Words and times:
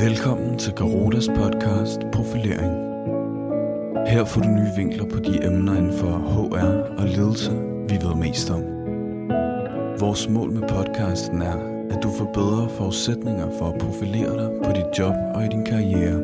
Velkommen 0.00 0.58
til 0.58 0.72
Garotas 0.72 1.28
podcast 1.28 2.00
Profilering. 2.12 2.72
Her 4.08 4.24
får 4.24 4.40
du 4.40 4.48
nye 4.48 4.72
vinkler 4.76 5.04
på 5.04 5.18
de 5.18 5.46
emner 5.46 5.76
inden 5.76 5.98
for 5.98 6.12
HR 6.18 7.00
og 7.00 7.06
ledelse, 7.08 7.50
vi 7.88 7.94
ved 8.04 8.14
mest 8.14 8.50
om. 8.50 8.62
Vores 10.00 10.28
mål 10.28 10.50
med 10.52 10.68
podcasten 10.68 11.42
er, 11.42 11.56
at 11.90 12.02
du 12.02 12.10
får 12.18 12.32
bedre 12.34 12.70
forudsætninger 12.70 13.58
for 13.58 13.72
at 13.72 13.80
profilere 13.80 14.32
dig 14.42 14.50
på 14.64 14.70
dit 14.72 14.98
job 14.98 15.14
og 15.34 15.44
i 15.44 15.48
din 15.48 15.64
karriere, 15.64 16.20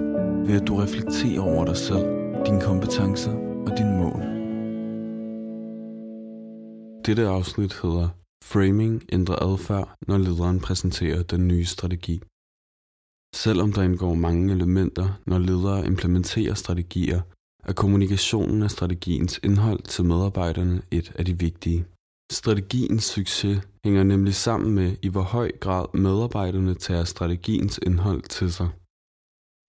ved 0.47 0.61
at 0.61 0.69
du 0.69 0.77
reflekterer 0.77 1.41
over 1.41 1.65
dig 1.65 1.77
selv, 1.77 2.07
dine 2.47 2.61
kompetencer 2.61 3.35
og 3.67 3.79
dine 3.79 3.97
mål. 4.03 4.23
Dette 7.07 7.29
afsnit 7.29 7.73
hedder 7.83 8.09
Framing 8.45 9.03
ændrer 9.13 9.53
adfærd, 9.53 9.97
når 10.09 10.19
lederen 10.19 10.61
præsenterer 10.61 11.23
den 11.23 11.49
nye 11.49 11.65
strategi. 11.65 12.23
Selvom 13.43 13.73
der 13.73 13.83
indgår 13.83 14.15
mange 14.15 14.53
elementer, 14.55 15.21
når 15.27 15.39
ledere 15.39 15.87
implementerer 15.87 16.55
strategier, 16.55 17.21
er 17.65 17.73
kommunikationen 17.73 18.63
af 18.63 18.71
strategiens 18.71 19.41
indhold 19.43 19.83
til 19.83 20.05
medarbejderne 20.05 20.83
et 20.91 21.13
af 21.15 21.25
de 21.25 21.39
vigtige. 21.39 21.85
Strategiens 22.33 23.05
succes 23.05 23.61
hænger 23.85 24.03
nemlig 24.03 24.35
sammen 24.35 24.75
med, 24.75 24.97
i 25.03 25.09
hvor 25.09 25.23
høj 25.23 25.53
grad 25.61 25.87
medarbejderne 25.95 26.75
tager 26.75 27.05
strategiens 27.05 27.81
indhold 27.87 28.23
til 28.23 28.53
sig. 28.53 28.69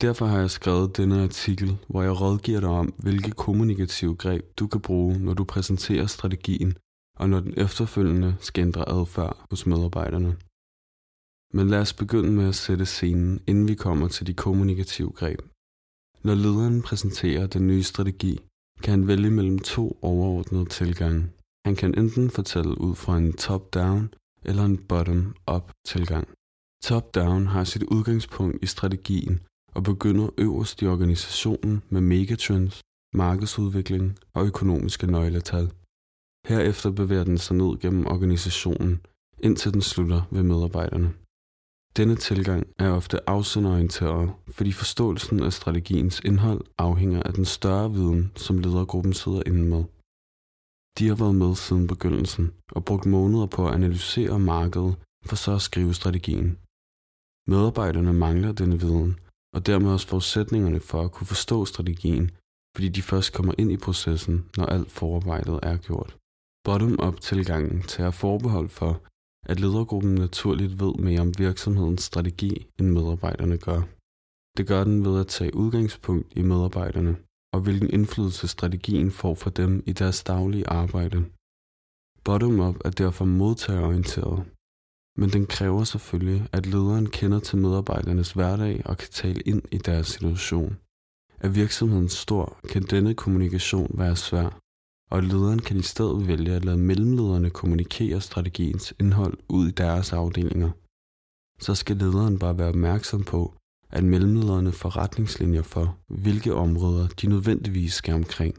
Derfor 0.02 0.26
har 0.26 0.40
jeg 0.40 0.52
skrevet 0.52 0.98
denne 0.98 1.24
artikel, 1.24 1.78
hvor 1.88 2.02
jeg 2.02 2.22
rådgiver 2.22 2.60
dig 2.60 2.70
om, 2.70 2.94
hvilke 2.98 3.32
kommunikative 3.32 4.16
greb 4.16 4.44
du 4.60 4.68
kan 4.68 4.82
bruge, 4.82 5.20
når 5.20 5.34
du 5.34 5.44
præsenterer 5.44 6.06
strategien, 6.06 6.78
og 7.20 7.30
når 7.30 7.40
den 7.40 7.54
efterfølgende 7.58 8.36
skal 8.40 8.62
ændre 8.62 8.90
adfærd 8.90 9.38
hos 9.50 9.66
medarbejderne. 9.66 10.36
Men 11.54 11.68
lad 11.68 11.80
os 11.80 11.94
begynde 11.94 12.32
med 12.32 12.48
at 12.48 12.56
sætte 12.56 12.86
scenen, 12.86 13.42
inden 13.48 13.68
vi 13.68 13.76
kommer 13.76 14.08
til 14.08 14.28
de 14.28 14.34
kommunikative 14.34 15.12
greb. 15.12 15.42
Når 16.24 16.36
lederen 16.36 16.82
præsenterer 16.82 17.48
den 17.48 17.68
nye 17.68 17.84
strategi, 17.84 18.40
kan 18.84 18.92
han 18.92 19.08
vælge 19.08 19.32
mellem 19.32 19.60
to 19.60 20.00
overordnede 20.02 20.66
tilgange. 20.66 21.30
Han 21.66 21.76
kan 21.76 21.98
enten 21.98 22.30
fortælle 22.30 22.82
ud 22.82 22.96
fra 22.96 23.18
en 23.18 23.34
top-down 23.34 24.14
eller 24.46 24.66
en 24.66 24.78
bottom-up 24.78 25.72
tilgang. 25.86 26.28
Top-down 26.84 27.48
har 27.48 27.64
sit 27.64 27.84
udgangspunkt 27.84 28.64
i 28.64 28.66
strategien 28.66 29.40
og 29.76 29.84
begynder 29.84 30.30
øverst 30.38 30.82
i 30.82 30.86
organisationen 30.86 31.82
med 31.90 32.02
megatrends, 32.02 32.82
markedsudvikling 33.14 34.18
og 34.34 34.46
økonomiske 34.46 35.08
nøgletal. 35.08 35.72
Herefter 36.48 36.92
bevæger 36.92 37.24
den 37.24 37.38
sig 37.38 37.56
ned 37.56 37.80
gennem 37.80 38.06
organisationen, 38.06 39.02
indtil 39.40 39.74
den 39.74 39.82
slutter 39.82 40.22
ved 40.32 40.44
medarbejderne. 40.44 41.14
Denne 41.98 42.16
tilgang 42.16 42.68
er 42.80 42.90
ofte 42.90 43.30
afsenderorienteret, 43.30 44.34
fordi 44.48 44.72
forståelsen 44.72 45.44
af 45.44 45.54
strategiens 45.54 46.20
indhold 46.20 46.62
afhænger 46.78 47.24
af 47.24 47.34
den 47.34 47.46
større 47.46 47.92
viden, 47.92 48.32
som 48.36 48.60
ledergruppen 48.60 49.14
sidder 49.14 49.44
inde 49.46 49.64
med. 49.74 49.84
De 50.98 51.08
har 51.08 51.16
været 51.16 51.36
med 51.36 51.56
siden 51.56 51.88
begyndelsen 51.88 52.54
og 52.72 52.86
brugt 52.86 53.06
måneder 53.06 53.46
på 53.46 53.68
at 53.68 53.74
analysere 53.74 54.40
markedet 54.40 54.96
for 55.26 55.36
så 55.36 55.52
at 55.56 55.62
skrive 55.62 55.94
strategien. 55.94 56.58
Medarbejderne 57.48 58.14
mangler 58.14 58.52
denne 58.52 58.80
viden, 58.80 59.20
og 59.56 59.66
dermed 59.66 59.92
også 59.92 60.08
forudsætningerne 60.08 60.80
for 60.80 61.02
at 61.02 61.12
kunne 61.12 61.28
forstå 61.28 61.66
strategien, 61.66 62.32
fordi 62.76 62.90
de 62.90 63.02
først 63.02 63.34
kommer 63.34 63.54
ind 63.58 63.72
i 63.72 63.78
processen, 63.78 64.50
når 64.58 64.66
alt 64.66 64.92
forarbejdet 64.92 65.60
er 65.64 65.78
gjort. 65.78 66.18
Bottom-up 66.64 67.22
tilgangen 67.22 67.82
tager 67.82 68.12
forbehold 68.12 68.70
for, 68.70 68.92
at 69.52 69.60
ledergruppen 69.60 70.16
naturligt 70.16 70.80
ved 70.80 70.94
mere 70.94 71.22
om 71.22 71.32
virksomhedens 71.38 72.04
strategi, 72.04 72.68
end 72.80 72.88
medarbejderne 72.88 73.58
gør. 73.58 73.82
Det 74.58 74.68
gør 74.68 74.84
den 74.84 75.06
ved 75.06 75.20
at 75.20 75.28
tage 75.28 75.56
udgangspunkt 75.56 76.28
i 76.36 76.42
medarbejderne, 76.42 77.16
og 77.54 77.60
hvilken 77.62 77.90
indflydelse 77.90 78.48
strategien 78.48 79.12
får 79.12 79.34
for 79.36 79.50
dem 79.50 79.84
i 79.86 79.94
deres 79.94 80.24
daglige 80.24 80.70
arbejde. 80.70 81.26
Bottom-up 82.24 82.78
er 82.86 82.90
derfor 82.90 83.26
modtagerorienteret, 83.26 84.46
men 85.20 85.30
den 85.30 85.46
kræver 85.46 85.84
selvfølgelig, 85.84 86.48
at 86.52 86.66
lederen 86.66 87.08
kender 87.10 87.40
til 87.40 87.58
medarbejdernes 87.58 88.32
hverdag 88.32 88.82
og 88.86 88.98
kan 88.98 89.10
tale 89.12 89.42
ind 89.42 89.62
i 89.72 89.78
deres 89.78 90.08
situation. 90.08 90.78
Er 91.40 91.50
virksomheden 91.50 92.10
stor, 92.10 92.60
kan 92.70 92.84
denne 92.84 93.14
kommunikation 93.14 93.92
være 93.94 94.16
svær, 94.16 94.60
og 95.10 95.24
lederen 95.24 95.60
kan 95.60 95.78
i 95.78 95.82
stedet 95.82 96.28
vælge 96.28 96.54
at 96.54 96.66
lade 96.66 96.78
mellemlederne 96.78 97.50
kommunikere 97.50 98.22
strategiens 98.22 98.94
indhold 99.00 99.38
ud 99.50 99.68
i 99.68 99.72
deres 99.72 100.14
afdelinger. 100.14 100.72
Så 101.60 101.76
skal 101.76 101.98
lederen 101.98 102.40
bare 102.40 102.58
være 102.58 102.70
opmærksom 102.70 103.24
på, 103.24 103.54
at 103.90 104.04
mellemlederne 104.04 104.72
får 104.72 104.98
retningslinjer 104.98 105.62
for, 105.62 105.98
hvilke 106.08 106.54
områder 106.54 107.08
de 107.08 107.28
nødvendigvis 107.28 107.94
skal 107.94 108.14
omkring, 108.14 108.56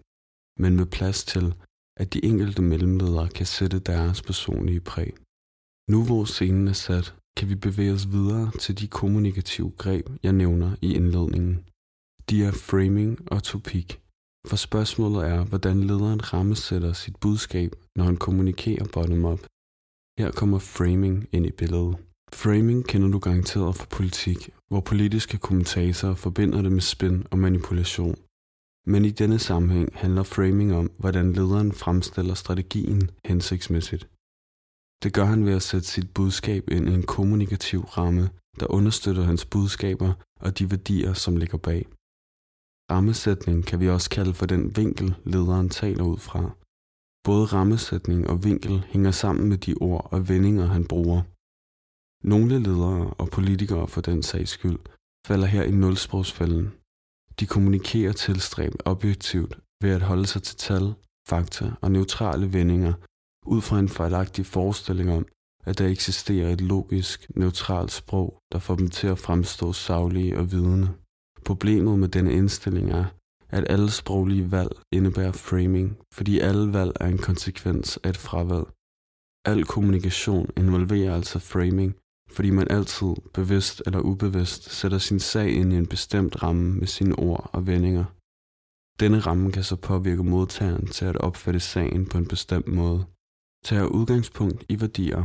men 0.58 0.76
med 0.76 0.86
plads 0.86 1.24
til, 1.24 1.54
at 1.96 2.12
de 2.12 2.24
enkelte 2.24 2.62
mellemledere 2.62 3.28
kan 3.28 3.46
sætte 3.46 3.78
deres 3.78 4.22
personlige 4.22 4.80
præg. 4.80 5.14
Nu 5.90 6.04
hvor 6.04 6.24
scenen 6.24 6.68
er 6.68 6.72
sat, 6.72 7.14
kan 7.36 7.48
vi 7.48 7.54
bevæge 7.54 7.92
os 7.92 8.10
videre 8.10 8.50
til 8.58 8.78
de 8.80 8.88
kommunikative 8.88 9.70
greb, 9.70 10.10
jeg 10.22 10.32
nævner 10.32 10.76
i 10.82 10.94
indledningen. 10.94 11.64
De 12.30 12.44
er 12.44 12.52
framing 12.52 13.32
og 13.32 13.42
topik. 13.42 14.00
For 14.48 14.56
spørgsmålet 14.56 15.26
er, 15.26 15.44
hvordan 15.44 15.80
lederen 15.80 16.32
rammesætter 16.32 16.92
sit 16.92 17.16
budskab, 17.16 17.70
når 17.96 18.04
han 18.04 18.16
kommunikerer 18.16 18.86
bottom-up. 18.94 19.40
Her 20.18 20.30
kommer 20.30 20.58
framing 20.58 21.28
ind 21.32 21.46
i 21.46 21.50
billedet. 21.50 21.96
Framing 22.32 22.86
kender 22.90 23.08
du 23.08 23.18
garanteret 23.18 23.76
fra 23.76 23.86
politik, 23.90 24.50
hvor 24.68 24.80
politiske 24.80 25.38
kommentatorer 25.38 26.14
forbinder 26.14 26.62
det 26.62 26.72
med 26.72 26.80
spin 26.80 27.26
og 27.30 27.38
manipulation. 27.38 28.16
Men 28.86 29.04
i 29.04 29.10
denne 29.10 29.38
sammenhæng 29.38 29.88
handler 29.94 30.22
framing 30.22 30.74
om, 30.74 30.90
hvordan 30.98 31.32
lederen 31.32 31.72
fremstiller 31.72 32.34
strategien 32.34 33.10
hensigtsmæssigt. 33.24 34.08
Det 35.02 35.12
gør 35.12 35.24
han 35.24 35.46
ved 35.46 35.52
at 35.52 35.62
sætte 35.62 35.86
sit 35.86 36.14
budskab 36.14 36.70
ind 36.70 36.88
i 36.88 36.92
en 36.92 37.02
kommunikativ 37.02 37.80
ramme, 37.80 38.30
der 38.60 38.66
understøtter 38.66 39.22
hans 39.22 39.44
budskaber 39.44 40.12
og 40.40 40.58
de 40.58 40.70
værdier, 40.70 41.12
som 41.12 41.36
ligger 41.36 41.58
bag. 41.58 41.86
Rammesætning 42.90 43.66
kan 43.66 43.80
vi 43.80 43.88
også 43.88 44.10
kalde 44.10 44.34
for 44.34 44.46
den 44.46 44.76
vinkel, 44.76 45.14
lederen 45.24 45.68
taler 45.68 46.04
ud 46.04 46.18
fra. 46.18 46.50
Både 47.24 47.44
rammesætning 47.44 48.30
og 48.30 48.44
vinkel 48.44 48.84
hænger 48.92 49.10
sammen 49.10 49.48
med 49.48 49.58
de 49.58 49.74
ord 49.74 50.08
og 50.12 50.28
vendinger, 50.28 50.66
han 50.66 50.84
bruger. 50.84 51.22
Nogle 52.32 52.58
ledere 52.58 53.14
og 53.20 53.28
politikere 53.30 53.88
for 53.88 54.00
den 54.00 54.22
sags 54.22 54.50
skyld 54.50 54.78
falder 55.26 55.46
her 55.46 55.62
i 55.62 55.70
nulsprogsfælden. 55.70 56.72
De 57.40 57.46
kommunikerer 57.46 58.12
tilstræbt 58.12 58.82
objektivt 58.84 59.58
ved 59.82 59.90
at 59.90 60.02
holde 60.02 60.26
sig 60.26 60.42
til 60.42 60.56
tal, 60.56 60.94
fakta 61.28 61.72
og 61.80 61.90
neutrale 61.90 62.52
vendinger 62.52 62.92
ud 63.46 63.60
fra 63.60 63.78
en 63.78 63.88
fejlagtig 63.88 64.46
forestilling 64.46 65.10
om, 65.12 65.26
at 65.64 65.78
der 65.78 65.86
eksisterer 65.86 66.52
et 66.52 66.60
logisk, 66.60 67.30
neutralt 67.36 67.92
sprog, 67.92 68.38
der 68.52 68.58
får 68.58 68.74
dem 68.74 68.90
til 68.90 69.06
at 69.06 69.18
fremstå 69.18 69.72
savlige 69.72 70.38
og 70.38 70.52
vidende. 70.52 70.88
Problemet 71.48 71.98
med 71.98 72.08
denne 72.08 72.32
indstilling 72.32 72.90
er, 72.90 73.04
at 73.48 73.64
alle 73.70 73.90
sproglige 73.90 74.50
valg 74.50 74.72
indebærer 74.92 75.32
framing, 75.32 75.96
fordi 76.12 76.38
alle 76.38 76.72
valg 76.72 76.92
er 77.00 77.06
en 77.06 77.18
konsekvens 77.18 77.96
af 77.96 78.08
et 78.08 78.16
fravalg. 78.16 78.66
Al 79.44 79.64
kommunikation 79.64 80.50
involverer 80.56 81.14
altså 81.14 81.38
framing, 81.38 81.96
fordi 82.30 82.50
man 82.50 82.70
altid, 82.70 83.14
bevidst 83.34 83.82
eller 83.86 84.00
ubevidst, 84.00 84.70
sætter 84.70 84.98
sin 84.98 85.20
sag 85.20 85.48
ind 85.50 85.72
i 85.72 85.76
en 85.76 85.86
bestemt 85.86 86.42
ramme 86.42 86.74
med 86.80 86.86
sine 86.86 87.14
ord 87.18 87.50
og 87.52 87.66
vendinger. 87.66 88.04
Denne 89.00 89.18
ramme 89.18 89.52
kan 89.52 89.64
så 89.64 89.76
påvirke 89.76 90.24
modtageren 90.24 90.86
til 90.86 91.04
at 91.04 91.16
opfatte 91.16 91.60
sagen 91.60 92.06
på 92.06 92.18
en 92.18 92.28
bestemt 92.28 92.68
måde. 92.68 93.04
Tager 93.64 93.86
udgangspunkt 93.86 94.64
i 94.68 94.80
værdier. 94.80 95.24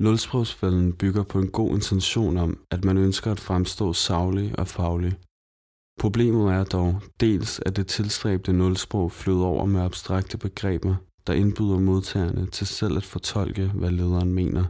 Nulsprogsfælden 0.00 0.92
bygger 0.92 1.22
på 1.22 1.38
en 1.38 1.50
god 1.50 1.70
intention 1.70 2.36
om, 2.36 2.58
at 2.70 2.84
man 2.84 2.96
ønsker 2.96 3.32
at 3.32 3.40
fremstå 3.40 3.92
savlig 3.92 4.58
og 4.58 4.68
faglig. 4.68 5.18
Problemet 6.00 6.52
er 6.52 6.64
dog 6.64 7.02
dels, 7.20 7.60
at 7.66 7.76
det 7.76 7.86
tilstræbte 7.86 8.52
nulsprog 8.52 9.12
flyder 9.12 9.44
over 9.44 9.64
med 9.64 9.80
abstrakte 9.80 10.38
begreber, 10.38 10.94
der 11.26 11.32
indbyder 11.32 11.78
modtagerne 11.78 12.46
til 12.46 12.66
selv 12.66 12.96
at 12.96 13.04
fortolke, 13.04 13.66
hvad 13.66 13.90
lederen 13.90 14.32
mener. 14.32 14.64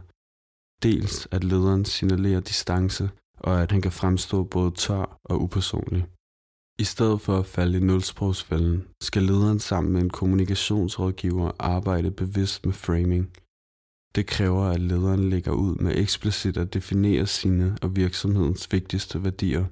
Dels 0.83 1.27
at 1.31 1.43
lederen 1.43 1.85
signalerer 1.85 2.39
distance, 2.39 3.09
og 3.39 3.61
at 3.61 3.71
han 3.71 3.81
kan 3.81 3.91
fremstå 3.91 4.43
både 4.43 4.71
tør 4.71 5.19
og 5.23 5.41
upersonlig. 5.41 6.05
I 6.79 6.83
stedet 6.83 7.21
for 7.21 7.37
at 7.39 7.45
falde 7.45 7.77
i 7.77 7.81
nulsprogsfælden, 7.81 8.87
skal 9.01 9.23
lederen 9.23 9.59
sammen 9.59 9.93
med 9.93 10.01
en 10.01 10.09
kommunikationsrådgiver 10.09 11.51
arbejde 11.59 12.11
bevidst 12.11 12.65
med 12.65 12.73
framing. 12.73 13.31
Det 14.15 14.27
kræver, 14.27 14.63
at 14.63 14.79
lederen 14.79 15.29
lægger 15.29 15.51
ud 15.51 15.75
med 15.75 15.97
eksplicit 15.97 16.57
at 16.57 16.73
definere 16.73 17.25
sine 17.27 17.77
og 17.81 17.95
virksomhedens 17.95 18.71
vigtigste 18.71 19.23
værdier. 19.23 19.65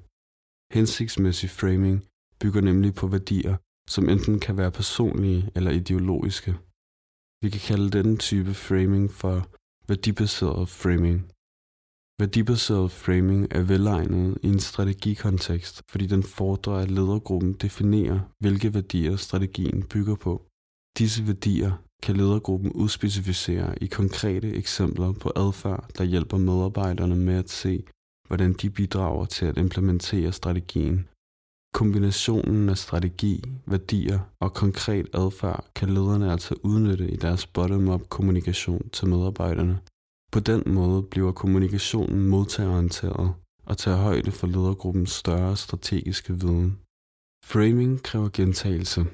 Hensigtsmæssig 0.73 1.49
framing 1.49 1.97
bygger 2.41 2.61
nemlig 2.61 2.93
på 2.95 3.07
værdier, 3.07 3.55
som 3.89 4.09
enten 4.09 4.39
kan 4.39 4.57
være 4.57 4.71
personlige 4.71 5.51
eller 5.55 5.71
ideologiske. 5.71 6.51
Vi 7.43 7.49
kan 7.49 7.61
kalde 7.69 7.89
denne 7.97 8.17
type 8.17 8.53
framing 8.53 9.11
for 9.11 9.35
værdibaseret 9.89 10.69
framing. 10.69 11.19
Værdibaseret 12.19 12.91
framing 12.91 13.47
er 13.51 13.61
velegnet 13.61 14.37
i 14.43 14.47
en 14.47 14.59
strategikontekst, 14.59 15.81
fordi 15.91 16.05
den 16.07 16.23
fordrer, 16.23 16.73
at 16.73 16.91
ledergruppen 16.91 17.53
definerer, 17.53 18.19
hvilke 18.39 18.73
værdier 18.73 19.15
strategien 19.15 19.83
bygger 19.93 20.15
på. 20.15 20.33
Disse 20.97 21.27
værdier 21.27 21.71
kan 22.03 22.17
ledergruppen 22.17 22.71
udspecificere 22.71 23.83
i 23.83 23.87
konkrete 23.87 24.53
eksempler 24.53 25.11
på 25.11 25.31
adfærd, 25.35 25.89
der 25.97 26.03
hjælper 26.03 26.37
medarbejderne 26.37 27.15
med 27.15 27.35
at 27.35 27.49
se, 27.49 27.83
hvordan 28.27 28.53
de 28.53 28.69
bidrager 28.69 29.25
til 29.25 29.45
at 29.45 29.57
implementere 29.57 30.31
strategien. 30.31 31.07
Kombinationen 31.73 32.69
af 32.69 32.77
strategi, 32.77 33.43
værdier 33.65 34.19
og 34.39 34.53
konkret 34.53 35.07
adfærd 35.13 35.65
kan 35.75 35.89
lederne 35.89 36.31
altså 36.31 36.55
udnytte 36.63 37.11
i 37.11 37.15
deres 37.15 37.47
bottom-up 37.47 38.09
kommunikation 38.09 38.89
til 38.89 39.07
medarbejderne. 39.07 39.79
På 40.31 40.39
den 40.39 40.63
måde 40.65 41.03
bliver 41.03 41.31
kommunikationen 41.31 42.27
modtagerorienteret 42.27 43.33
og 43.65 43.77
tager 43.77 43.97
højde 43.97 44.31
for 44.31 44.47
ledergruppens 44.47 45.11
større 45.11 45.57
strategiske 45.57 46.33
viden. 46.33 46.79
Framing 47.45 48.03
kræver 48.03 48.29
gentagelse. 48.33 49.05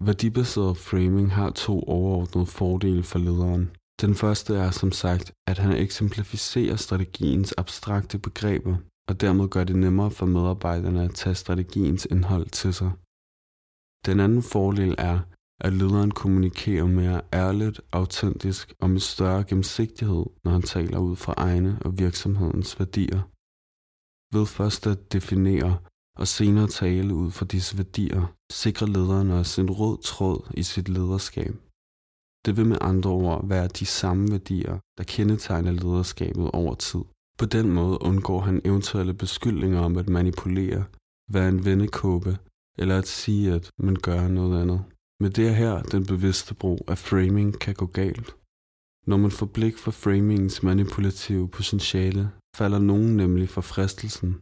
Værdibaseret 0.00 0.76
framing 0.76 1.32
har 1.32 1.50
to 1.50 1.80
overordnede 1.82 2.46
fordele 2.46 3.02
for 3.02 3.18
lederen. 3.18 3.70
Den 4.00 4.14
første 4.14 4.54
er 4.54 4.70
som 4.70 4.92
sagt, 4.92 5.32
at 5.46 5.58
han 5.58 5.72
eksemplificerer 5.72 6.76
strategiens 6.76 7.54
abstrakte 7.58 8.18
begreber, 8.18 8.76
og 9.08 9.20
dermed 9.20 9.48
gør 9.48 9.64
det 9.64 9.76
nemmere 9.76 10.10
for 10.10 10.26
medarbejderne 10.26 11.04
at 11.04 11.14
tage 11.14 11.34
strategiens 11.34 12.06
indhold 12.10 12.46
til 12.46 12.74
sig. 12.74 12.90
Den 14.06 14.20
anden 14.20 14.42
fordel 14.42 14.94
er, 14.98 15.18
at 15.60 15.72
lederen 15.72 16.10
kommunikerer 16.10 16.86
mere 16.86 17.20
ærligt, 17.32 17.80
autentisk 17.92 18.74
og 18.80 18.90
med 18.90 19.00
større 19.00 19.44
gennemsigtighed, 19.44 20.24
når 20.44 20.50
han 20.52 20.62
taler 20.62 20.98
ud 20.98 21.16
fra 21.16 21.34
egne 21.36 21.78
og 21.84 21.98
virksomhedens 21.98 22.78
værdier. 22.78 23.22
Ved 24.34 24.46
først 24.46 24.86
at 24.86 25.12
definere 25.12 25.78
og 26.16 26.28
senere 26.28 26.68
tale 26.68 27.14
ud 27.14 27.30
fra 27.30 27.44
disse 27.44 27.76
værdier, 27.76 28.34
sikrer 28.52 28.86
lederen 28.86 29.30
også 29.30 29.60
en 29.60 29.70
rød 29.70 29.98
tråd 30.02 30.50
i 30.54 30.62
sit 30.62 30.88
lederskab. 30.88 31.54
Det 32.46 32.56
vil 32.56 32.66
med 32.66 32.78
andre 32.80 33.10
ord 33.10 33.48
være 33.48 33.68
de 33.68 33.86
samme 33.86 34.30
værdier, 34.30 34.78
der 34.98 35.04
kendetegner 35.04 35.72
lederskabet 35.72 36.50
over 36.50 36.74
tid. 36.74 37.00
På 37.38 37.46
den 37.46 37.70
måde 37.70 38.02
undgår 38.02 38.40
han 38.40 38.60
eventuelle 38.64 39.14
beskyldninger 39.14 39.80
om 39.80 39.96
at 39.96 40.08
manipulere, 40.08 40.84
være 41.30 41.48
en 41.48 41.64
vennekåbe 41.64 42.38
eller 42.78 42.98
at 42.98 43.08
sige, 43.08 43.52
at 43.52 43.70
man 43.78 43.96
gør 44.02 44.28
noget 44.28 44.62
andet. 44.62 44.84
Med 45.20 45.30
det 45.30 45.54
her 45.54 45.82
den 45.82 46.06
bevidste 46.06 46.54
brug 46.54 46.84
af 46.88 46.98
framing 46.98 47.58
kan 47.58 47.74
gå 47.74 47.86
galt. 47.86 48.36
Når 49.06 49.16
man 49.16 49.30
får 49.30 49.46
blik 49.46 49.78
for 49.78 49.90
framingens 49.90 50.62
manipulative 50.62 51.48
potentiale, 51.48 52.30
falder 52.56 52.78
nogen 52.78 53.16
nemlig 53.16 53.48
for 53.48 53.60
fristelsen. 53.60 54.36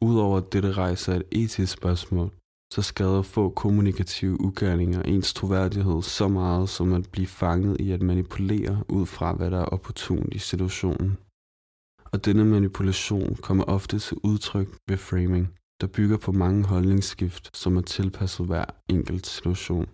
Udover 0.00 0.36
at 0.38 0.52
dette 0.52 0.72
rejser 0.72 1.14
et 1.14 1.22
etisk 1.30 1.72
spørgsmål, 1.72 2.30
så 2.72 2.82
skader 2.82 3.22
få 3.22 3.50
kommunikative 3.50 4.40
ugerninger 4.40 5.02
ens 5.02 5.34
troværdighed 5.34 6.02
så 6.02 6.28
meget 6.28 6.68
som 6.68 6.92
at 6.92 7.10
blive 7.12 7.26
fanget 7.26 7.80
i 7.80 7.92
at 7.92 8.02
manipulere 8.02 8.84
ud 8.88 9.06
fra, 9.06 9.32
hvad 9.32 9.50
der 9.50 9.60
er 9.60 9.64
opportunt 9.64 10.34
i 10.34 10.38
situationen. 10.38 11.18
Og 12.04 12.24
denne 12.24 12.44
manipulation 12.44 13.36
kommer 13.42 13.64
ofte 13.64 13.98
til 13.98 14.16
udtryk 14.22 14.68
ved 14.88 14.96
framing, 14.96 15.54
der 15.80 15.86
bygger 15.86 16.16
på 16.16 16.32
mange 16.32 16.64
holdningsskift, 16.64 17.56
som 17.56 17.76
er 17.76 17.80
tilpasset 17.80 18.46
hver 18.46 18.64
enkelt 18.88 19.26
situation. 19.26 19.86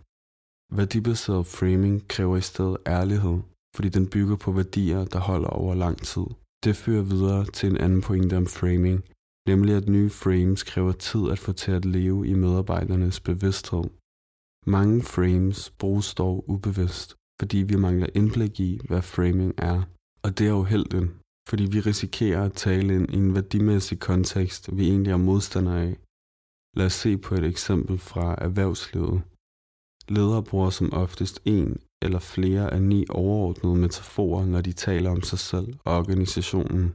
Værdibaseret 0.72 1.46
framing 1.46 2.08
kræver 2.08 2.36
i 2.36 2.40
stedet 2.40 2.76
ærlighed, 2.86 3.38
fordi 3.76 3.88
den 3.88 4.06
bygger 4.06 4.36
på 4.36 4.52
værdier, 4.52 5.04
der 5.04 5.18
holder 5.18 5.48
over 5.48 5.74
lang 5.74 5.98
tid. 6.02 6.26
Det 6.64 6.76
fører 6.76 7.02
videre 7.02 7.44
til 7.44 7.70
en 7.70 7.76
anden 7.76 8.00
pointe 8.00 8.36
om 8.36 8.46
framing, 8.46 9.04
nemlig 9.48 9.74
at 9.74 9.88
nye 9.88 10.10
frames 10.10 10.62
kræver 10.62 10.92
tid 10.92 11.30
at 11.30 11.38
få 11.38 11.52
til 11.52 11.72
at 11.72 11.84
leve 11.84 12.28
i 12.28 12.34
medarbejdernes 12.34 13.20
bevidsthed. 13.20 13.84
Mange 14.66 15.02
frames 15.02 15.70
bruges 15.70 16.14
dog 16.14 16.50
ubevidst, 16.50 17.16
fordi 17.40 17.58
vi 17.58 17.76
mangler 17.76 18.06
indblik 18.14 18.60
i, 18.60 18.80
hvad 18.88 19.02
framing 19.02 19.54
er, 19.58 19.82
og 20.22 20.38
det 20.38 20.48
er 20.48 20.52
uheldigt, 20.52 21.10
fordi 21.48 21.64
vi 21.64 21.80
risikerer 21.80 22.44
at 22.44 22.52
tale 22.52 22.94
ind 22.94 23.10
i 23.10 23.16
en 23.16 23.34
værdimæssig 23.34 23.98
kontekst, 24.00 24.76
vi 24.76 24.88
egentlig 24.88 25.12
er 25.12 25.16
modstandere 25.16 25.82
af. 25.82 25.96
Lad 26.76 26.86
os 26.86 26.92
se 26.92 27.18
på 27.18 27.34
et 27.34 27.44
eksempel 27.44 27.98
fra 27.98 28.34
erhvervslivet. 28.38 29.22
Ledere 30.08 30.42
bruger 30.42 30.70
som 30.70 30.92
oftest 30.92 31.40
en 31.44 31.80
eller 32.02 32.18
flere 32.18 32.72
af 32.72 32.82
ni 32.82 33.04
overordnede 33.08 33.76
metaforer, 33.76 34.46
når 34.46 34.60
de 34.60 34.72
taler 34.72 35.10
om 35.10 35.22
sig 35.22 35.38
selv 35.38 35.74
og 35.84 35.96
organisationen. 35.98 36.94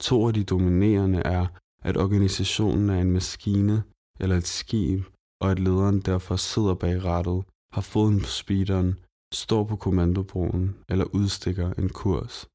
To 0.00 0.26
af 0.28 0.34
de 0.34 0.44
dominerende 0.44 1.18
er, 1.18 1.46
at 1.82 1.96
organisationen 1.96 2.90
er 2.90 3.00
en 3.00 3.10
maskine 3.10 3.82
eller 4.20 4.36
et 4.36 4.46
skib, 4.46 5.00
og 5.42 5.50
at 5.50 5.58
lederen 5.58 6.00
derfor 6.00 6.36
sidder 6.36 6.74
bag 6.74 7.04
rattet, 7.04 7.44
har 7.74 7.80
foden 7.80 8.20
på 8.20 8.26
speederen, 8.26 8.94
står 9.34 9.64
på 9.64 9.76
kommandobroen 9.76 10.76
eller 10.88 11.04
udstikker 11.04 11.72
en 11.72 11.88
kurs. 11.88 12.46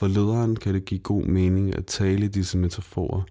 For 0.00 0.08
lederen 0.08 0.56
kan 0.56 0.74
det 0.74 0.84
give 0.84 1.00
god 1.00 1.22
mening 1.22 1.74
at 1.74 1.86
tale 1.86 2.28
disse 2.28 2.58
metaforer, 2.58 3.22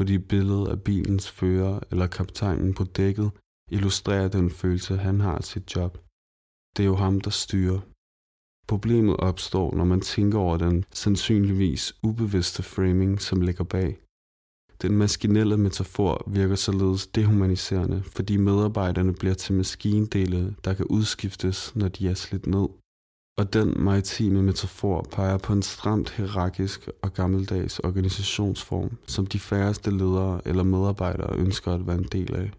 fordi 0.00 0.18
billedet 0.18 0.68
af 0.68 0.82
bilens 0.82 1.30
fører 1.30 1.80
eller 1.90 2.06
kaptajnen 2.06 2.74
på 2.74 2.84
dækket 2.84 3.30
illustrerer 3.70 4.28
den 4.28 4.50
følelse, 4.50 4.96
han 4.96 5.20
har 5.20 5.38
til 5.38 5.50
sit 5.52 5.76
job. 5.76 5.92
Det 6.76 6.82
er 6.82 6.86
jo 6.86 6.96
ham, 7.04 7.20
der 7.20 7.30
styrer. 7.30 7.80
Problemet 8.68 9.16
opstår, 9.16 9.74
når 9.74 9.84
man 9.84 10.00
tænker 10.00 10.38
over 10.38 10.56
den 10.56 10.84
sandsynligvis 10.92 11.96
ubevidste 12.02 12.62
framing, 12.62 13.20
som 13.20 13.40
ligger 13.40 13.64
bag. 13.64 13.98
Den 14.82 14.96
maskinelle 14.96 15.56
metafor 15.56 16.24
virker 16.26 16.54
således 16.54 17.06
dehumaniserende, 17.06 18.02
fordi 18.02 18.36
medarbejderne 18.36 19.14
bliver 19.14 19.34
til 19.34 19.54
maskindele, 19.54 20.56
der 20.64 20.74
kan 20.74 20.86
udskiftes, 20.86 21.76
når 21.76 21.88
de 21.88 22.08
er 22.08 22.14
slidt 22.14 22.46
ned. 22.46 22.68
Og 23.38 23.52
den 23.52 23.74
maritime 23.84 24.42
metafor 24.42 25.06
peger 25.12 25.38
på 25.38 25.52
en 25.52 25.62
stramt 25.62 26.10
hierarkisk 26.10 26.88
og 27.02 27.12
gammeldags 27.12 27.78
organisationsform, 27.78 28.96
som 29.06 29.26
de 29.26 29.38
færreste 29.38 29.90
ledere 29.90 30.40
eller 30.48 30.62
medarbejdere 30.62 31.38
ønsker 31.38 31.72
at 31.72 31.86
være 31.86 31.98
en 31.98 32.08
del 32.12 32.34
af. 32.34 32.50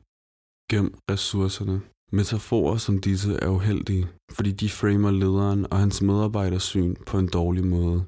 Gem 0.71 0.97
ressourcerne. 1.11 1.81
Metaforer 2.11 2.77
som 2.77 3.01
disse 3.01 3.33
er 3.33 3.49
uheldige, 3.49 4.07
fordi 4.31 4.51
de 4.51 4.69
framer 4.69 5.11
lederen 5.11 5.67
og 5.71 5.77
hans 5.79 6.01
medarbejdersyn 6.01 6.95
på 7.05 7.19
en 7.19 7.27
dårlig 7.27 7.65
måde. 7.65 8.05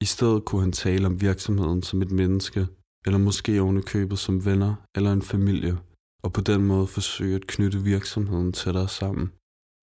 I 0.00 0.04
stedet 0.04 0.44
kunne 0.44 0.60
han 0.60 0.72
tale 0.72 1.06
om 1.06 1.20
virksomheden 1.20 1.82
som 1.82 2.02
et 2.02 2.10
menneske, 2.10 2.66
eller 3.06 3.18
måske 3.18 3.62
ovenikøbet 3.62 4.18
som 4.18 4.44
venner 4.44 4.74
eller 4.96 5.12
en 5.12 5.22
familie, 5.22 5.78
og 6.22 6.32
på 6.32 6.40
den 6.40 6.66
måde 6.66 6.86
forsøge 6.86 7.36
at 7.36 7.46
knytte 7.46 7.78
virksomheden 7.82 8.52
tættere 8.52 8.88
sammen. 8.88 9.32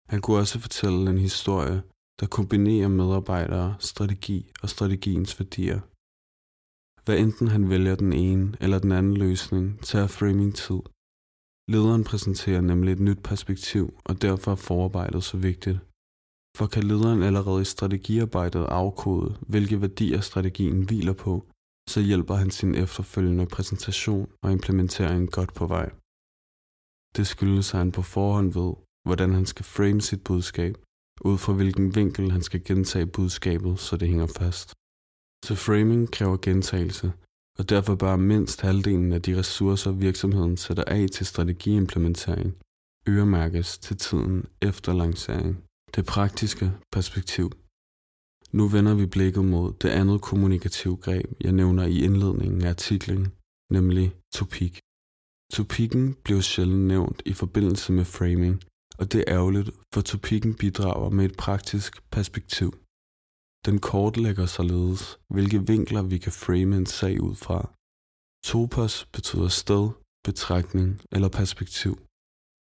Han 0.09 0.21
kunne 0.21 0.37
også 0.37 0.59
fortælle 0.59 1.09
en 1.09 1.17
historie, 1.17 1.81
der 2.19 2.27
kombinerer 2.27 2.87
medarbejdere, 2.87 3.75
strategi 3.79 4.51
og 4.61 4.69
strategiens 4.69 5.39
værdier. 5.39 5.79
Hvad 7.05 7.17
enten 7.17 7.47
han 7.47 7.69
vælger 7.69 7.95
den 7.95 8.13
ene 8.13 8.55
eller 8.61 8.79
den 8.79 8.91
anden 8.91 9.17
løsning, 9.17 9.83
tager 9.83 10.07
framing 10.07 10.55
tid. 10.55 10.81
Lederen 11.73 12.03
præsenterer 12.03 12.61
nemlig 12.61 12.91
et 12.91 12.99
nyt 12.99 13.21
perspektiv, 13.23 13.85
og 14.09 14.21
derfor 14.21 14.51
er 14.51 14.55
forarbejdet 14.69 15.23
så 15.23 15.37
vigtigt. 15.37 15.79
For 16.57 16.67
kan 16.73 16.83
lederen 16.83 17.23
allerede 17.23 17.61
i 17.61 17.71
strategiarbejdet 17.75 18.65
afkode, 18.65 19.29
hvilke 19.51 19.81
værdier 19.81 20.21
strategien 20.21 20.81
hviler 20.87 21.13
på, 21.13 21.33
så 21.89 21.99
hjælper 22.01 22.35
han 22.35 22.51
sin 22.51 22.75
efterfølgende 22.75 23.45
præsentation 23.45 24.27
og 24.43 24.51
implementering 24.51 25.31
godt 25.31 25.53
på 25.53 25.65
vej. 25.75 25.89
Det 27.17 27.27
skyldes, 27.27 27.73
at 27.73 27.79
han 27.79 27.91
på 27.91 28.01
forhånd 28.01 28.49
ved, 28.59 28.73
hvordan 29.07 29.31
han 29.33 29.45
skal 29.45 29.65
frame 29.65 30.01
sit 30.01 30.23
budskab, 30.23 30.73
ud 31.29 31.37
fra 31.37 31.53
hvilken 31.53 31.95
vinkel 31.95 32.31
han 32.31 32.43
skal 32.47 32.63
gentage 32.63 33.05
budskabet, 33.17 33.79
så 33.79 33.97
det 33.97 34.07
hænger 34.07 34.27
fast. 34.27 34.67
Så 35.45 35.53
framing 35.65 36.11
kræver 36.15 36.37
gentagelse, 36.47 37.07
og 37.61 37.69
derfor 37.69 37.95
bør 37.95 38.15
mindst 38.15 38.61
halvdelen 38.61 39.13
af 39.13 39.21
de 39.21 39.37
ressourcer, 39.37 39.91
virksomheden 39.91 40.57
sætter 40.57 40.83
af 40.87 41.05
til 41.13 41.25
strategiimplementering, 41.25 42.55
øremærkes 43.09 43.77
til 43.77 43.97
tiden 43.97 44.45
efter 44.61 44.93
lancering. 44.93 45.63
Det 45.95 46.05
praktiske 46.05 46.71
perspektiv. 46.91 47.51
Nu 48.51 48.67
vender 48.67 48.93
vi 48.95 49.05
blikket 49.05 49.45
mod 49.45 49.73
det 49.81 49.89
andet 49.89 50.21
kommunikative 50.21 50.97
greb, 50.97 51.25
jeg 51.41 51.51
nævner 51.51 51.85
i 51.85 52.03
indledningen 52.03 52.61
af 52.61 52.69
artiklen, 52.69 53.27
nemlig 53.71 54.15
topik. 54.33 54.79
Topikken 55.53 56.15
blev 56.23 56.41
sjældent 56.41 56.87
nævnt 56.87 57.21
i 57.25 57.33
forbindelse 57.33 57.91
med 57.93 58.05
framing, 58.05 58.63
og 58.97 59.11
det 59.11 59.19
er 59.19 59.33
ærgerligt, 59.37 59.69
for 59.93 60.01
topikken 60.01 60.53
bidrager 60.53 61.09
med 61.09 61.25
et 61.25 61.37
praktisk 61.37 62.11
perspektiv. 62.11 62.80
Den 63.65 63.79
kortlægger 63.79 64.45
således, 64.45 65.19
hvilke 65.29 65.67
vinkler 65.67 66.01
vi 66.01 66.17
kan 66.17 66.31
frame 66.31 66.77
en 66.77 66.85
sag 66.85 67.21
ud 67.21 67.35
fra. 67.35 67.59
Topos 68.45 69.05
betyder 69.05 69.47
sted, 69.47 69.89
betragtning 70.23 71.01
eller 71.11 71.29
perspektiv, 71.29 71.93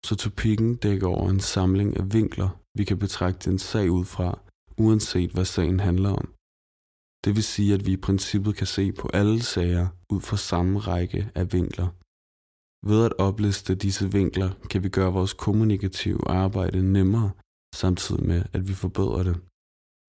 så 0.06 0.16
topikken 0.16 0.76
dækker 0.76 1.08
over 1.08 1.30
en 1.30 1.40
samling 1.40 1.98
af 1.98 2.14
vinkler, 2.14 2.50
vi 2.78 2.84
kan 2.84 3.00
betragte 3.00 3.50
en 3.50 3.60
sag 3.60 3.92
ud 3.92 4.06
fra, 4.06 4.40
uanset 4.78 5.32
hvad 5.32 5.46
sagen 5.46 5.80
handler 5.80 6.10
om. 6.10 6.34
Det 7.26 7.36
vil 7.36 7.44
sige, 7.44 7.74
at 7.74 7.86
vi 7.86 7.92
i 7.92 8.04
princippet 8.08 8.56
kan 8.56 8.68
se 8.68 8.92
på 8.92 9.10
alle 9.14 9.42
sager 9.42 9.88
ud 10.10 10.22
fra 10.22 10.38
samme 10.38 10.80
række 10.80 11.32
af 11.36 11.54
vinkler. 11.54 11.90
Ved 12.90 13.06
at 13.06 13.14
opliste 13.28 13.76
disse 13.76 14.12
vinkler 14.12 14.50
kan 14.70 14.84
vi 14.84 14.90
gøre 14.90 15.14
vores 15.14 15.34
kommunikative 15.34 16.28
arbejde 16.28 16.92
nemmere, 16.94 17.32
samtidig 17.76 18.24
med 18.28 18.44
at 18.54 18.68
vi 18.68 18.74
forbedrer 18.74 19.24
det. 19.24 19.38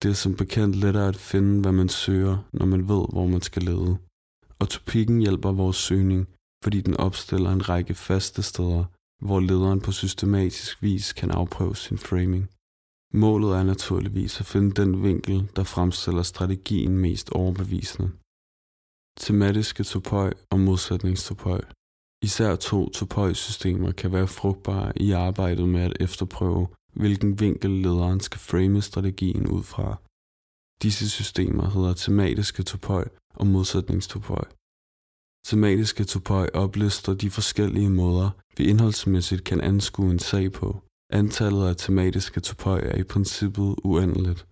Det 0.03 0.11
er 0.11 0.15
som 0.15 0.37
bekendt 0.37 0.77
lettere 0.77 1.09
at 1.09 1.17
finde, 1.17 1.61
hvad 1.61 1.73
man 1.73 1.89
søger, 1.89 2.37
når 2.53 2.67
man 2.67 2.89
ved, 2.89 3.05
hvor 3.13 3.27
man 3.27 3.43
skal 3.43 3.63
lede. 3.63 3.99
Og 4.59 4.69
topikken 4.69 5.21
hjælper 5.21 5.53
vores 5.53 5.77
søgning, 5.77 6.29
fordi 6.65 6.81
den 6.81 6.97
opstiller 6.97 7.51
en 7.53 7.69
række 7.69 7.95
faste 7.95 8.43
steder, 8.43 8.85
hvor 9.25 9.41
lederen 9.41 9.81
på 9.81 9.93
systematisk 9.93 10.83
vis 10.83 11.13
kan 11.13 11.31
afprøve 11.31 11.77
sin 11.77 11.99
framing. 11.99 12.49
Målet 13.15 13.57
er 13.59 13.63
naturligvis 13.63 14.41
at 14.41 14.47
finde 14.47 14.71
den 14.71 15.03
vinkel, 15.03 15.49
der 15.57 15.65
fremstiller 15.65 16.23
strategien 16.23 16.99
mest 16.99 17.31
overbevisende. 17.31 18.11
Tematiske 19.19 19.85
topøj 19.85 20.33
og 20.51 20.61
modsætningstopøj. 20.61 21.61
Især 22.23 22.57
to 22.57 22.89
topøjsystemer 22.89 23.93
kan 23.93 24.13
være 24.13 24.27
frugtbare 24.27 24.93
i 24.97 25.11
arbejdet 25.11 25.69
med 25.69 25.81
at 25.81 25.97
efterprøve, 26.01 26.69
hvilken 26.93 27.41
vinkel 27.41 27.71
lederen 27.71 28.21
skal 28.21 28.41
frame 28.41 28.83
strategien 28.83 29.47
ud 29.47 29.63
fra. 29.63 29.97
Disse 30.83 31.11
systemer 31.11 31.71
hedder 31.71 31.95
tematiske 31.95 32.63
topøj 32.63 33.05
og 33.35 33.47
modsætningstopøj. 33.47 34.45
Tematiske 35.45 36.05
topøj 36.05 36.49
oplister 36.55 37.15
de 37.15 37.31
forskellige 37.31 37.91
måder, 37.91 38.31
vi 38.57 38.65
indholdsmæssigt 38.65 39.45
kan 39.45 39.61
anskue 39.61 40.11
en 40.11 40.19
sag 40.19 40.53
på. 40.53 40.83
Antallet 41.13 41.67
af 41.69 41.77
tematiske 41.77 42.41
topøj 42.41 42.81
er 42.81 42.97
i 42.97 43.03
princippet 43.03 43.75
uendeligt, 43.85 44.47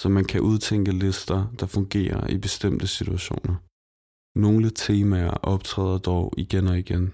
så 0.00 0.08
man 0.08 0.24
kan 0.24 0.40
udtænke 0.40 0.92
lister, 0.92 1.40
der 1.60 1.66
fungerer 1.66 2.26
i 2.26 2.38
bestemte 2.38 2.86
situationer. 2.86 3.56
Nogle 4.38 4.70
temaer 4.70 5.30
optræder 5.30 5.98
dog 5.98 6.34
igen 6.36 6.66
og 6.66 6.78
igen. 6.78 7.12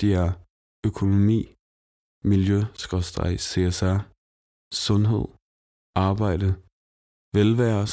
De 0.00 0.14
er 0.14 0.32
økonomi, 0.86 1.55
miljø, 2.26 2.58
CSR, 3.46 3.98
sundhed, 4.74 5.24
arbejde, 5.94 6.48
velvære, 7.36 7.86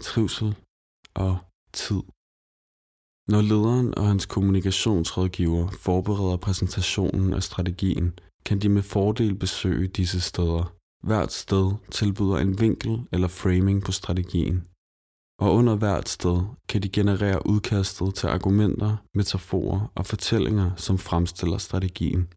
trivsel 0.00 0.54
og 1.14 1.38
tid. 1.72 2.02
Når 3.32 3.40
lederen 3.40 3.98
og 3.98 4.06
hans 4.06 4.26
kommunikationsrådgiver 4.26 5.70
forbereder 5.70 6.36
præsentationen 6.36 7.32
af 7.32 7.42
strategien, 7.42 8.18
kan 8.46 8.58
de 8.58 8.68
med 8.68 8.82
fordel 8.82 9.34
besøge 9.34 9.88
disse 9.88 10.20
steder. 10.20 10.74
Hvert 11.06 11.32
sted 11.32 11.72
tilbyder 11.90 12.38
en 12.38 12.60
vinkel 12.60 12.92
eller 13.12 13.28
framing 13.28 13.84
på 13.84 13.92
strategien. 13.92 14.66
Og 15.38 15.54
under 15.54 15.76
hvert 15.76 16.08
sted 16.08 16.38
kan 16.68 16.82
de 16.82 16.88
generere 16.88 17.46
udkastet 17.46 18.14
til 18.14 18.26
argumenter, 18.26 18.96
metaforer 19.14 19.92
og 19.94 20.06
fortællinger, 20.06 20.76
som 20.76 20.98
fremstiller 20.98 21.58
strategien. 21.58 22.28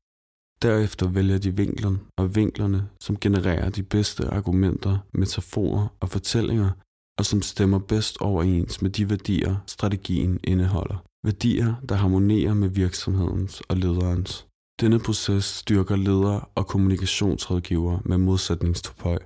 Derefter 0.61 1.07
vælger 1.07 1.37
de 1.37 1.55
vinklerne 1.55 1.99
og 2.17 2.35
vinklerne, 2.35 2.89
som 3.01 3.19
genererer 3.19 3.69
de 3.69 3.83
bedste 3.83 4.27
argumenter, 4.27 4.97
metaforer 5.13 5.87
og 5.99 6.09
fortællinger, 6.09 6.71
og 7.19 7.25
som 7.25 7.41
stemmer 7.41 7.79
bedst 7.79 8.17
overens 8.21 8.81
med 8.81 8.89
de 8.89 9.09
værdier, 9.09 9.55
strategien 9.67 10.39
indeholder. 10.43 11.03
Værdier, 11.25 11.75
der 11.89 11.95
harmonerer 11.95 12.53
med 12.53 12.69
virksomhedens 12.69 13.61
og 13.61 13.77
lederens. 13.77 14.47
Denne 14.81 14.99
proces 14.99 15.45
styrker 15.45 15.95
ledere 15.95 16.45
og 16.55 16.67
kommunikationsrådgivere 16.67 18.01
med 18.05 18.17
modsætningstopøj. 18.17 19.19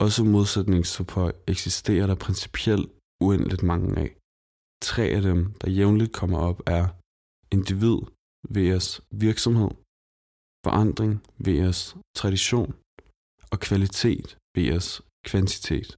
Også 0.00 0.24
modsætningstopøj 0.24 1.32
eksisterer 1.46 2.06
der 2.06 2.14
principielt 2.14 2.88
uendeligt 3.20 3.62
mange 3.62 3.98
af. 3.98 4.16
Tre 4.82 5.02
af 5.02 5.22
dem, 5.22 5.52
der 5.60 5.70
jævnligt 5.70 6.12
kommer 6.12 6.38
op, 6.38 6.62
er 6.66 6.88
individ 7.50 7.98
vs. 8.54 9.00
virksomhed, 9.10 9.70
forandring 10.64 11.22
vs. 11.38 11.96
tradition 12.16 12.74
og 13.50 13.60
kvalitet 13.60 14.36
vs. 14.56 15.02
kvantitet. 15.24 15.96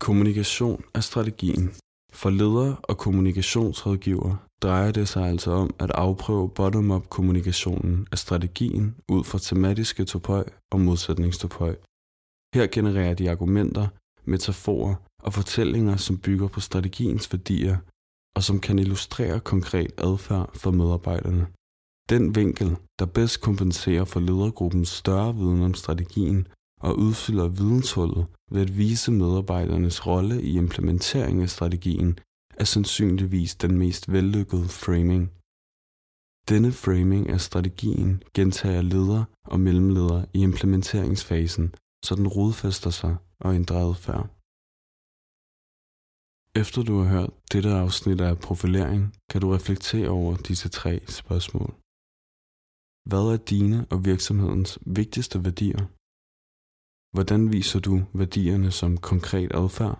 Kommunikation 0.00 0.84
er 0.94 1.00
strategien. 1.00 1.70
For 2.12 2.30
ledere 2.30 2.76
og 2.82 2.98
kommunikationsrådgiver 2.98 4.36
drejer 4.62 4.92
det 4.92 5.08
sig 5.08 5.28
altså 5.28 5.50
om 5.50 5.74
at 5.78 5.90
afprøve 5.90 6.50
bottom-up 6.50 7.08
kommunikationen 7.08 8.06
af 8.12 8.18
strategien 8.18 8.96
ud 9.08 9.24
fra 9.24 9.38
tematiske 9.38 10.04
topøj 10.04 10.44
og 10.72 10.80
modsætningstopøj. 10.80 11.76
Her 12.54 12.66
genererer 12.66 13.14
de 13.14 13.30
argumenter, 13.30 13.88
metaforer 14.24 14.94
og 15.22 15.32
fortællinger, 15.32 15.96
som 15.96 16.18
bygger 16.18 16.48
på 16.48 16.60
strategiens 16.60 17.32
værdier 17.32 17.76
og 18.36 18.42
som 18.42 18.60
kan 18.60 18.78
illustrere 18.78 19.40
konkret 19.40 19.92
adfærd 19.98 20.50
for 20.54 20.70
medarbejderne. 20.70 21.46
Den 22.10 22.34
vinkel, 22.34 22.76
der 22.98 23.06
bedst 23.06 23.40
kompenserer 23.40 24.04
for 24.04 24.20
ledergruppens 24.20 24.88
større 24.88 25.34
viden 25.34 25.62
om 25.62 25.74
strategien 25.74 26.48
og 26.80 26.98
udfylder 26.98 27.48
videnshullet 27.48 28.26
ved 28.50 28.62
at 28.62 28.76
vise 28.78 29.12
medarbejdernes 29.12 30.06
rolle 30.06 30.42
i 30.42 30.56
implementering 30.56 31.42
af 31.42 31.50
strategien, 31.50 32.18
er 32.56 32.64
sandsynligvis 32.64 33.54
den 33.54 33.78
mest 33.78 34.12
vellykkede 34.12 34.68
framing. 34.68 35.32
Denne 36.48 36.72
framing 36.72 37.28
af 37.28 37.40
strategien 37.40 38.22
gentager 38.34 38.82
leder 38.82 39.24
og 39.44 39.60
mellemleder 39.60 40.24
i 40.34 40.42
implementeringsfasen, 40.42 41.74
så 42.04 42.14
den 42.14 42.28
rodfæster 42.28 42.90
sig 42.90 43.16
og 43.40 43.54
ændrer 43.54 43.90
adfærd. 43.90 44.26
Efter 46.60 46.82
du 46.82 46.98
har 46.98 47.08
hørt 47.10 47.30
dette 47.52 47.70
afsnit 47.70 48.20
af 48.20 48.38
profilering, 48.38 49.14
kan 49.30 49.40
du 49.40 49.50
reflektere 49.50 50.08
over 50.08 50.36
disse 50.36 50.68
tre 50.68 51.00
spørgsmål. 51.08 51.74
Hvad 53.10 53.26
er 53.34 53.36
dine 53.36 53.86
og 53.90 54.04
virksomhedens 54.04 54.78
vigtigste 54.86 55.44
værdier? 55.44 55.82
Hvordan 57.14 57.52
viser 57.52 57.80
du 57.80 57.94
værdierne 58.20 58.70
som 58.70 58.96
konkret 59.10 59.50
adfærd? 59.62 59.96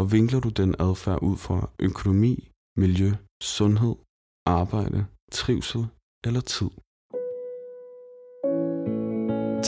Og 0.00 0.12
vinkler 0.12 0.40
du 0.40 0.48
den 0.48 0.74
adfærd 0.78 1.22
ud 1.22 1.36
fra 1.36 1.58
økonomi, 1.78 2.34
miljø, 2.76 3.10
sundhed, 3.42 3.94
arbejde, 4.60 5.06
trivsel 5.32 5.86
eller 6.26 6.40
tid? 6.40 6.70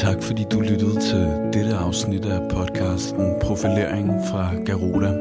Tak 0.04 0.18
fordi 0.26 0.42
du 0.52 0.58
lyttede 0.70 0.96
til 1.08 1.24
dette 1.54 1.74
afsnit 1.86 2.24
af 2.24 2.40
podcasten 2.56 3.26
Profilering 3.42 4.08
fra 4.30 4.44
Garuda. 4.66 5.12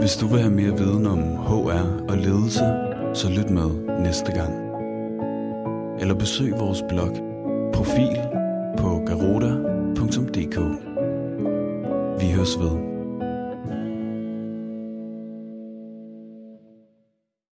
Hvis 0.00 0.16
du 0.20 0.26
vil 0.26 0.40
have 0.40 0.54
mere 0.60 0.78
viden 0.78 1.06
om 1.06 1.22
HR 1.48 1.84
og 2.10 2.16
ledelse, 2.26 2.66
så 3.20 3.26
lyt 3.36 3.50
med 3.50 3.68
næste 4.06 4.32
gang. 4.32 4.65
Eller 6.00 6.14
besøg 6.14 6.52
vores 6.52 6.82
blog 6.88 7.10
Profil 7.74 8.18
på 8.78 9.02
garuda.dk. 9.06 10.58
Vi 12.20 12.30
høres 12.30 12.58
ved. 12.58 12.95